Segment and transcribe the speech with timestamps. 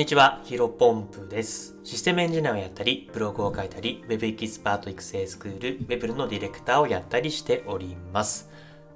[0.00, 1.76] にちは、ヒロポンプです。
[1.84, 8.48] システムエンジニアをやったり、ブログを書いたり、Web エキスパート育成スクール、Web のディレクターをやったりしております。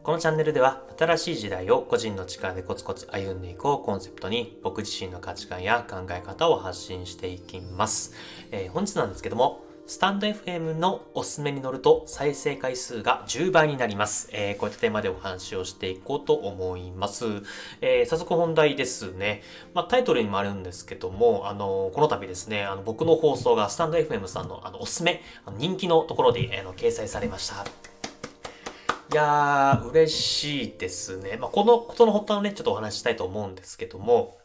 [0.02, 8.14] このチャンネルでは、新しい時代を個人の力でコツコツ歩んでいこうコンセプトに、僕自身の価値観や考え方を発信していきます。
[8.50, 14.30] えー本日なんですけども、 stand.fm のおすすめに載ると再生回数が10倍になります。
[14.33, 17.27] えーこういったテーマでお話をしていこうと思います。
[17.83, 19.42] えー早速本題ですね。
[19.75, 27.66] まあ、タイトルにもあるんですけども、あのこの度ですね、あの僕の放送がスタンド FM さんのあのおすすめ、あの人気のところで、あの掲載されました。
[29.12, 31.37] いやー、嬉しいですね。
[31.37, 34.39] まあ、このことの発端をね、ちょっとお話ししたいと思うんですけども、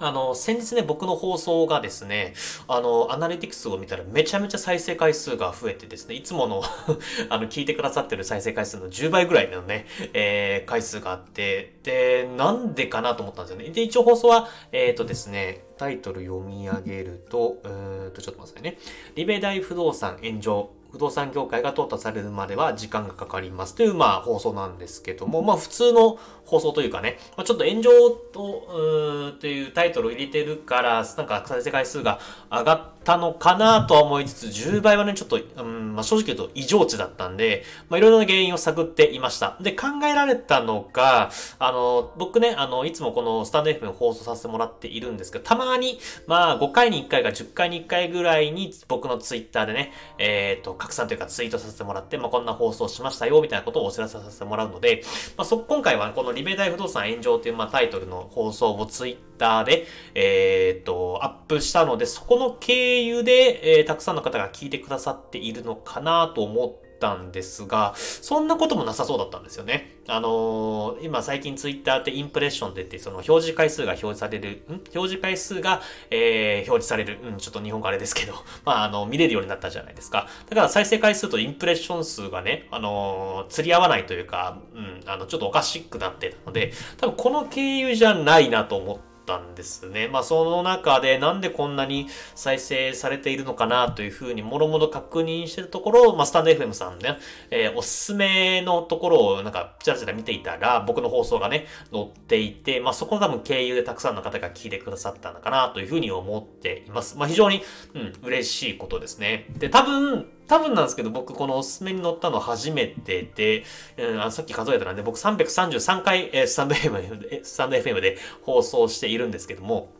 [0.00, 2.34] あの、先日ね、僕の放送がですね、
[2.68, 6.62] あの、アナリティクスを見たらめちゃめちゃ再生回数が増えてですね、いつもの
[7.30, 13.70] あの、聞いてくださってる再生回数の10倍ぐらいのね、えー回数があって、で、なんでかなと思ったんですよね。
[13.70, 18.78] で、一応放送は、えっ、とですね、タイトル読み上げると、うーんと、ちょっと待ってくださいね。
[19.14, 20.70] リベ大不動産炎上。
[20.90, 39.56] 不動産業界が淘汰されるまでは時間がかかりますという、まあ、放送なんですけども、まあ、普通の放送というかね、まあ、ちょっと炎上と、というタイトルを入れてるから、なんか再生回数が上がったのかなとは思いつつ、10倍はね、ちょっと、うん、まあ、正直言うと異常値だったんで、まあ、いろいろな原因を探っていました。
[39.62, 55.02] で、考えられたのが、あの、僕ね、あの、いつもこのスタンド FM 放送させてもらっているんですけど、たまに、まあ、5回に1回か10回に1回ぐらいに僕のツイッターでね、えっ、と、拡散というかツイートさせてもらって、まあ、こんな放送しましたよ、みたいなことをお知らせさせてもらうので、
[55.38, 69.96] まあ、そ、今回はこのリベ大不動産炎上という、まあ、タイトルの放送をツイッターで、えっ、と、アップしたので、そこの経由で、えーたくさんの方が聞いてくださっているのかなと思ったんですが、そんなこともなさそうだったんですよね。
[70.08, 74.72] あのー今最近ツイッターってインプレッションでって、その表示回数が表示される、ん？
[74.74, 75.80] 表示回数が、
[76.10, 80.26] えー表示される、うん、ちょっと日本語あれですけど、 まあ、あの、見れるようになったじゃないですか。
[80.48, 90.08] だから再生回数とインプレッション数がね、あのー釣り合わないというか、うん、あの、ちょっとおかしくなってたので、多分この経由じゃないなと思って、たんですね。
[90.08, 97.18] まあその中でなんでこんなに再生されているのかなというふうにもろもろ確認してるところを、まあスタンド FM さんね、
[97.50, 107.18] えーおすすめのところをなんかちらちら見ていたら僕の放送がね、載っていて、まあそこの多分経由でたくさんの方が聞いてくださったのかなというふうに思っています。
[107.18, 107.62] まあ非常に、
[107.94, 109.46] うん、嬉しいことですね。
[109.58, 113.64] で、多分、多分なんですけど、僕このおすすめに乗ったの初めてで、
[113.98, 119.92] うん、あさっき数えたらね、僕333回、えースタンド FM で、スタンド FM で放送しているんですけども、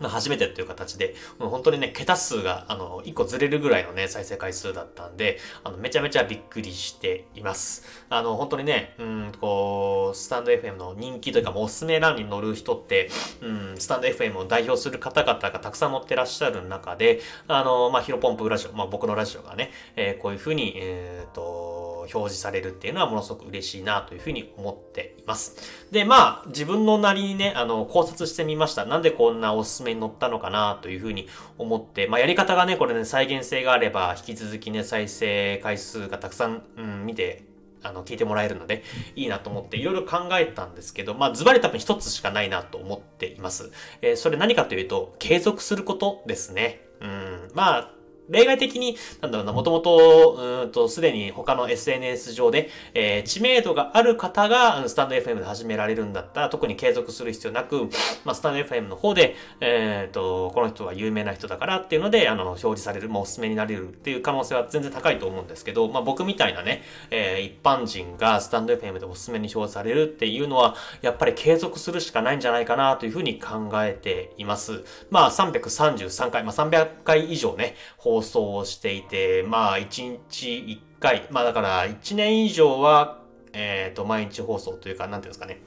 [0.00, 7.84] まあ初めてという形で、もう本当にね、桁数が、あの、1個ずれるぐらいのね、再生回数だったんで、あの、めちゃめちゃびっくりしています。
[8.10, 21.75] あの、本当にね、うん、こう、スタンド FM の人気というか、もうおすすめ欄に乗る人って、うん、スタンド FM を代表する方々がたくさん乗ってらっしゃる中で、あの、まあ、ヒロポンプラジオ、まあ、僕のラジオがね、えーこういうふうに、えっ、と、
[22.12, 25.56] 表示されるっていうのはものすごく嬉しいなというふうに思っています。
[25.90, 28.84] で、まあ、自分のなりにね、あの、考察してみました。
[28.84, 31.28] なんでこんなおすすめに載ったのかなというふうに
[31.58, 37.44] 思って、まあ、やり方がね、これね、再現性があれば、引き続きね、再生回数がたくさん、うん、見て、
[37.82, 38.82] あの、聞いてもらえるので、
[39.14, 43.70] いいなと思って、いろいろ考えたんですけど、まあ、ズバリ多分一つしかないなと思っています。
[44.02, 46.80] えーそれ何かというと、継続することですね。
[47.00, 47.95] うん、まあ、
[48.28, 57.88] 例外的に、なんだろうな、もともと、うーんと、すでに他の SNS 上で、えー知名度がある方が、うんスタンド FM で始められるんだったら、特に継続する必要なく、
[58.24, 74.84] まあ、スタンド FM の方で、えっ、と、この人は有名な人だからっていうので、あの、表示される、まあ、おすすめになれるっていう可能性は全然高いと思うんですけど、まあ、僕みたいなね、えー一般人がスタンド FM でおすすめに表示されるっていうのは、やっぱり継続するしかないんじゃないかなというふうに考えています。
[75.10, 83.18] まあ、333回、まあ、300回以上ね、放放送をしていて、まあ、1日1回、まあ、だから1年以上は、
[83.52, 85.60] えっ、と、毎日放送というか、なんていうんですかね。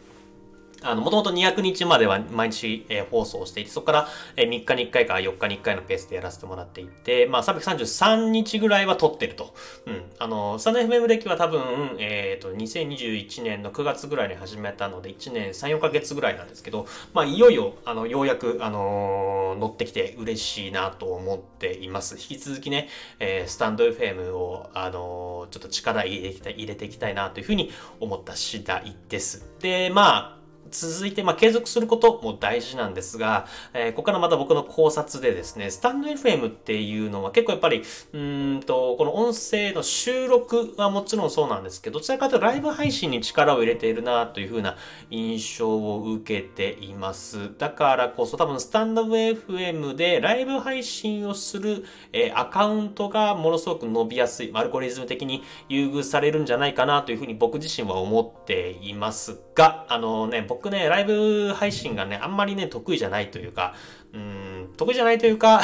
[0.83, 9.53] あの、もともと200日までは毎日、えー放送していて、そこから、えー3日に1回か4日に1回のペースでやらせてもらっていて、まあ、333日ぐらいは撮ってると。
[9.85, 10.03] うん。
[10.19, 11.61] あの、スタンド FM 歴は多分、
[11.99, 22.15] えっ、と、2021年の9月ぐらいに始めたので、1年3、4ヶ月ぐらいなんですけど、まあ、いよいよ、あの、ようやく、あの乗ってきて嬉しいなと思っています。
[22.15, 22.89] 引き続きね、
[23.19, 29.45] えースタンド FM を、あのちょっと力入れていい、入れていきたいなというふうに思った次第です。
[29.59, 30.38] で、まあ、
[30.71, 37.83] 続いて、まあ、継続することも大事なんですが、えー、ここからまた僕の考察でですね、スタンド FM っていうのは結構やっぱり、
[38.13, 44.77] うんと、この音声の収録はもちろんそうなんですけど、どちらかというとライブ配信に力を入れているなというふうな
[45.09, 47.57] 印象を受けています。
[47.57, 63.75] だからこそ多分スタンド FM でライブ配信をする、えー、アカウントがものすごく伸びやすい、アルゴリズム的に優遇されるんじゃないかなというふうに僕自身は思っていますが、あのね、僕僕ね、ライブ配信がね、あんまりね、得意じゃないというか、
[64.13, 65.61] うん、得意じゃないというか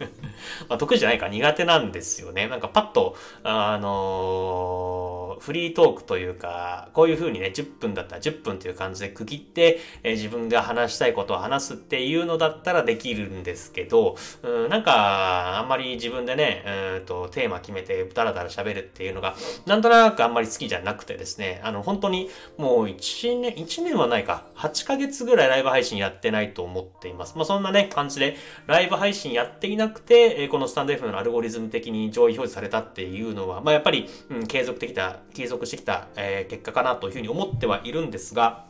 [0.68, 2.46] まあ、得意じゃないか苦手なんですよね。
[2.48, 16.64] なんかパッと、あのー、フリートークというか、こういう風にね、10分だったら10分という感じで区切って、えー、自分が話したいことを話すっていうのだったらできるんですけど、うん、なんか、あんまり自分でね、
[16.98, 27.36] うんと、テーマ決めてダラダラ喋るっていうのが、なんとなくあんまり好きじゃなくてですね、あの、本当にもう1年、1年はないか、8ヶ月ぐらいライブ配信やってないと思っています。
[27.36, 38.64] まあ、そんなね、感じで、ライブ配信やっていなくて、えこのスタンド F のアルゴリズム的に上位表示されたっていうのは、まあ、やっぱり、うん、継続的な、継続してきた、えー、結果かなというふうに思ってはいるんですが、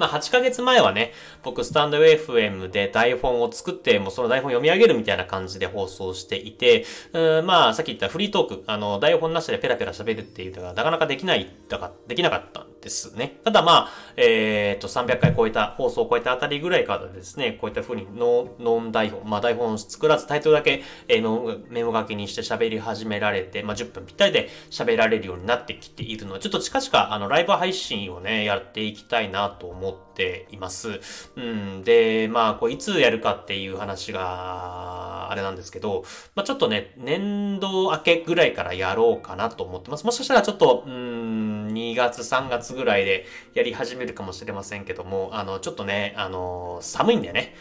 [0.00, 1.12] まあ、8ヶ月前はね、
[1.42, 13.40] 僕、スタンド FM で台本を作って、もうその台本読み上げるみたいな感じで放送していて、うんまあ、さっき言ったフリートーク、あの、台本なしでペラペラ喋るっていうのがなかなかできない、だか、できなかったんですね。
[13.44, 31.00] ただまあ、えっ、ー、と、300回超えた、放送を超えたあたりぐらいからですね、こういった風にノノン台本、まあ台本作らずタイトルだけ、えー、メモ書きにして喋り始められて、まあ10分ぴったりで喋られるようになってきているので、ちょっと近々、あの、ライブ配信をね、やっていきたいなと思う思っています。
[31.36, 31.84] うん。
[31.84, 36.04] で、まあ、こう、いつやるかっていう話が、あれなんですけど、
[36.34, 40.04] まあちょっとね、年度明けぐらいからやろうかなと思ってます。
[40.04, 47.54] もしかしたらちょっと、うん、2月、3月ぐらいでやり始めるかもしれませんけども、あの、ちょっとね、あの、寒いんだよね。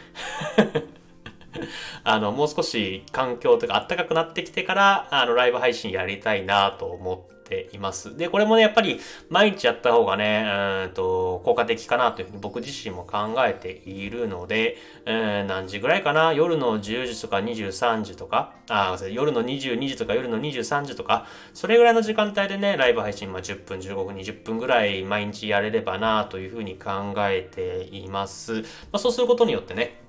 [2.03, 8.15] あの、もう少し環境とか暖かくなってきてから、あの、ライブ配信やりたいなと思っています。
[8.15, 10.45] で、これもね、やっぱり毎日やった方がね、
[10.85, 16.33] うんと、効果的かなというふうに僕自身も考えているので、うん、何時ぐらいかな？
[16.33, 28.61] 夜の10時とか23時とか、あ、夜の22時とか夜の23時とか、それぐらいの時間帯でね、ライブ配信、まあ、10分、15分、20分ぐらい毎日やれればなというふうに考えています。
[28.61, 30.08] まあ、そうすることによってね、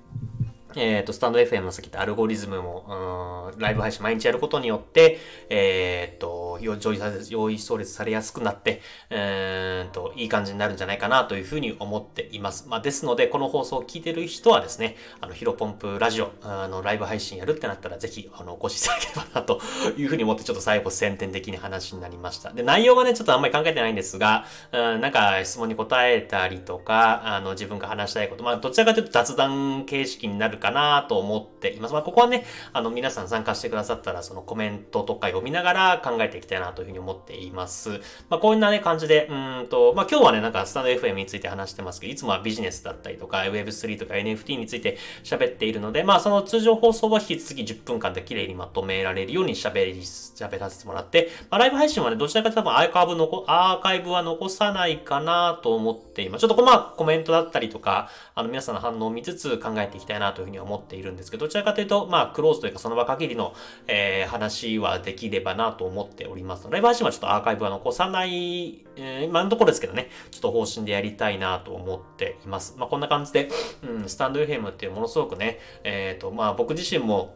[0.75, 5.19] えっ、ー、と、スタンド FM のさっき言ったアルゴリズムも、うん、ライブ配信毎日やることによって、
[5.49, 12.67] えっ、ー、と、上位さ用意創列されやすくなって、えー、と、いい感じになるんじゃないかなというふうに思っています。
[12.67, 19.61] まあ、ですので、この放送を聞いてる人はですね、あの、ヒロポンプラジオ、あの、ライブ配信やるってなったら、ぜひ、あの、お越しいただければな、と
[19.97, 22.51] いうふうに思って、ちょっと最後、宣伝的に話になりました。
[22.51, 31.93] で、内容はね、ちょっとあんまり考えてないんですが、うん、なんか、質問に答えたりとか、あの、自分が話したいこと、まあ、どちらかというと雑談形式になるかなと思っています。
[31.93, 37.99] まあ、ここはね、あの、皆さん参加してくださったら、そのコメントとか読みながら考えていきたいなというふうに思っています。
[38.29, 56.41] まあ、こんなね、感じで、うんと、まあ、今日はね、なんかスタンド FM について話してますけど、いつもはビジネスだったりとか、Web3 とか NFT について喋っているので、まあ、その通常放送は引き続き10分間で綺麗にまとめられるように喋り、喋らせてもらって、まあ、ライブ配信はね、どちらかと多分アーカイブ残、アーカイブは残さないかなと思っています。
[56.41, 63.53] ちょっとまあ、コメントだったりとか、あの、皆さんの反応を見つつ考えていきたいなというふうにに思っているんですけど、どちらかというと、まあ、クローズというかその場限りの、
[63.87, 72.75] えー、話はできればなと思っておりますので、ライブ配信はちょっとアーカイブは残さない、えー、今のところですけどね、ちょっと方針でやりたいなと思っています。
[72.77, 73.49] まあ、こんな感じで、
[73.83, 77.35] うん、スタンド FM っていうものすごくね、えっ、ー、と、まあ、僕自身も、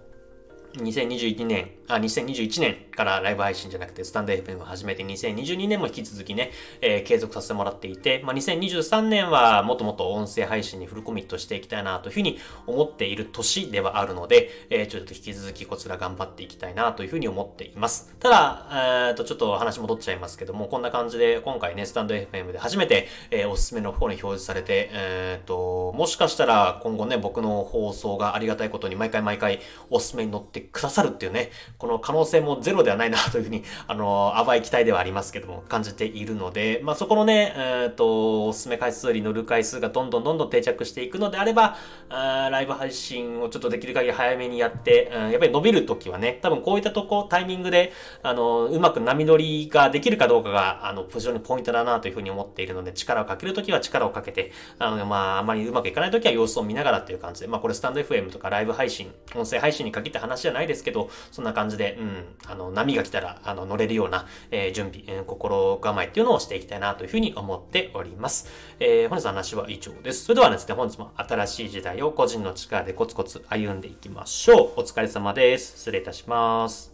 [0.77, 6.51] 2021年、あ、2021年からライブ配信じゃなくてスタンド FM を始めて2022年も引き続きね、
[6.81, 18.13] えー、継続させてもらっていて、まあ、2023年はもっともっと音声配信にフルコミットしていきたいなというふうに思っている年ではあるので、えー、ちょっと引き続きこちら頑張っていきたいなというふうに思っています。
[18.19, 18.67] ただ、
[19.09, 41.77] えー、と、ちょっと話戻っちゃいますけども、こんな感じで今回ね、スタンド FM で初めて、えー、おすすめの方に表示されて、えっ、と、もしかしたら今後ね、僕の放送がありがたいことに毎回毎回おすすめに乗ってくださるっていうね、この可能性もゼロではないなというふうに、 あの、淡い期待ではありますけども、感じているので、まあ、そこのね、えっ、と、おすすめ回数より乗る回数がどんどんどんどん定着していくのであれば、
[42.09, 47.93] あライブ配信をちょっとできる限り早めにやって、うん、やっぱり伸びるときはね、多分こういったとこ、タイミングで、
[48.23, 68.49] あの、うまく波乗りができるかどうかが、あの、非常にポイントだなというふうに思っているので、力をかけるときは力をかけて、あの、まあ、あまりうまくいかないときは様子を見ながらという感じで、まあ、これスタンド FM とかライブ配信、音声配信に限った話じゃないですけど、そんな感じで、うん、あの、波が来たら、あの、乗れるような、えー、準備、えー、心構えっていうのをしていきたいなというふうに思っております。
[68.79, 70.25] えー、本日の話は以上です。
[70.25, 74.81] それではですね、本日も新しい時代を個人の力でコツコツ歩んでいきましょう。
[74.81, 75.77] お疲れ様です。
[75.77, 76.93] 失礼いたします。